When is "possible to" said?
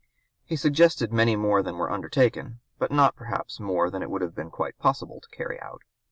4.79-5.29